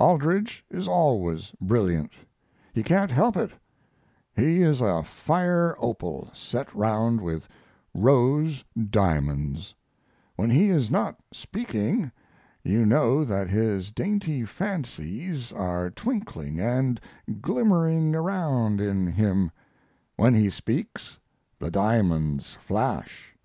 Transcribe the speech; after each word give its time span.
Aldrich 0.00 0.64
is 0.68 0.88
always 0.88 1.52
brilliant; 1.60 2.10
he 2.74 2.82
can't 2.82 3.12
help 3.12 3.36
it; 3.36 3.52
he 4.34 4.60
is 4.60 4.80
a 4.80 5.04
fire 5.04 5.76
opal 5.78 6.28
set 6.32 6.74
round 6.74 7.20
with 7.20 7.48
rose 7.94 8.64
diamonds; 8.90 9.76
when 10.34 10.50
he 10.50 10.70
is 10.70 10.90
not 10.90 11.20
speaking 11.32 12.10
you 12.64 12.84
know 12.84 13.22
that 13.24 13.48
his 13.48 13.92
dainty 13.92 14.44
fancies 14.44 15.52
are 15.52 15.90
twinkling 15.90 16.58
and 16.58 17.00
glimmering 17.40 18.12
around 18.12 18.80
in 18.80 19.06
him; 19.06 19.52
when 20.16 20.34
he 20.34 20.50
speaks 20.50 21.16
the 21.60 21.70
diamonds 21.70 22.58
flash. 22.60 23.36